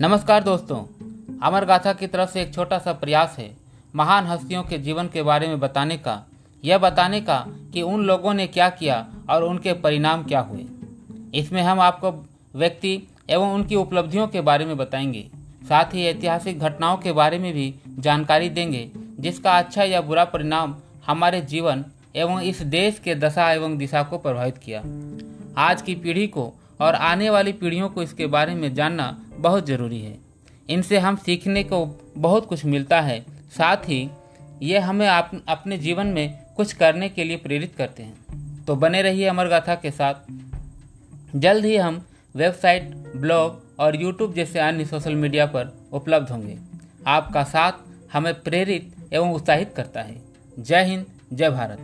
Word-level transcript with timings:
नमस्कार 0.00 0.42
दोस्तों, 0.42 0.76
अमर 1.42 1.64
गाथा 1.64 1.92
की 1.92 2.06
तरफ़ 2.06 2.30
से 2.30 2.42
एक 2.42 2.52
छोटा 2.54 2.78
सा 2.78 2.92
प्रयास 2.92 3.34
है 3.38 3.50
महान 3.94 4.26
हस्तियों 4.26 4.62
के 4.62 4.78
जीवन 4.78 5.06
के 5.06 5.22
बारे 5.22 5.48
में 5.48 5.60
बताने 5.60 5.96
का, 5.96 6.26
यह 6.64 6.78
बताने 6.78 7.20
का 7.20 7.44
कि 7.72 7.82
उन 7.82 8.04
लोगों 8.04 8.32
ने 8.34 8.46
क्या 8.46 8.68
किया 8.70 9.06
और 9.30 9.44
उनके 9.44 9.72
परिणाम 9.72 10.22
क्या 10.22 10.40
हुए। 10.40 10.64
इसमें 11.34 11.62
हम 11.62 11.80
आपको 11.80 12.12
व्यक्ति 12.54 13.02
एवं 13.30 13.54
उनकी 13.54 13.74
उपलब्धियों 13.74 14.26
के 14.28 14.40
बारे 14.40 14.64
में 14.64 14.76
बताएँगे, 14.76 15.28
साथ 15.68 15.94
ही 15.94 16.06
ऐतिहासिक 16.06 16.60
घटनाओं 16.60 16.96
के 16.96 17.12
बारे 17.12 17.38
में 17.38 17.52
भी 17.52 17.74
जानकारी 17.98 18.48
देंगे, 18.48 18.90
जिसका 19.20 19.58
अच्छा 19.58 19.84
या 19.84 20.00
बुरा 20.00 20.24
परिणाम 20.24 20.76
हमारे 21.06 21.40
जीवन 21.40 21.84
एवं 22.16 22.40
इस 22.40 22.62
देश 22.62 22.98
के 22.98 23.14
दशा 23.14 23.52
एवं 23.52 23.76
दिशा 23.78 24.02
को 24.02 24.18
प्रभावित 24.18 24.58
किया। 24.58 24.80
आज 25.58 25.82
की 25.82 25.94
पीढ़ी 25.94 26.26
को 26.26 26.52
और 26.80 26.94
आने 26.94 27.30
वाली 27.30 27.52
पीढ़ियों 27.52 27.88
को 27.88 28.02
इसके 28.02 28.26
बारे 28.26 28.54
में 28.54 28.74
जानना 28.74 29.16
बहुत 29.42 29.66
ज़रूरी 29.66 30.00
है। 30.00 30.18
इनसे 30.70 30.98
हम 30.98 31.16
सीखने 31.16 31.62
को 31.64 32.00
बहुत 32.18 32.46
कुछ 32.46 32.64
मिलता 32.64 33.00
है। 33.00 33.20
साथ 33.50 33.76
ही 33.76 34.10
ये 34.62 34.78
हमें 34.78 35.06
आप, 35.06 35.30
अपने 35.48 35.78
जीवन 35.78 36.06
में 36.06 36.42
कुछ 36.56 36.72
करने 36.72 37.08
के 37.08 37.24
लिए 37.24 37.36
प्रेरित 37.36 37.74
करते 37.78 38.02
हैं। 38.02 38.14
तो 38.64 38.76
बने 38.76 39.02
रहिए 39.02 39.26
अमर 39.26 39.48
गाथा 39.48 39.74
के 39.74 39.90
साथ। 39.90 40.14
जल्द 41.36 41.64
ही 41.64 41.76
हम 41.76 42.06
वेबसाइट 42.36 42.94
ब्लॉग 43.16 43.62
और 43.78 44.02
यूट्यूब 44.02 44.34
जैसे 44.34 44.58
अन्य 44.58 44.84
सोशल 44.84 45.14
मीडिया 45.14 45.46
पर 45.46 45.76
उपलब्ध 45.92 46.30
होंगे। 46.30 46.58
आपका 47.06 47.44
साथ 47.44 47.72
हमें 48.12 48.40
प्रेरित 48.40 48.96
एवं 49.12 49.32
उत्साहित 49.32 49.74
करता 49.76 50.02
है। 50.02 50.22
जय 50.58 50.84
हिंद 50.84 51.06
जय 51.32 51.50
भारत। 51.50 51.78